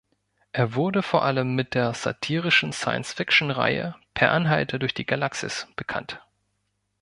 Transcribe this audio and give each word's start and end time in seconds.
Er 0.51 0.73
wurde 0.73 1.03
vor 1.03 1.23
allem 1.23 1.53
mit 1.53 1.75
der 1.75 1.93
satirischen 1.93 2.73
Science-Fiction-Reihe 2.73 3.93
"Per 4.15 4.31
Anhalter 4.31 4.79
durch 4.79 4.95
die 4.95 5.05
Galaxis" 5.05 5.67
bekannt. 5.75 6.23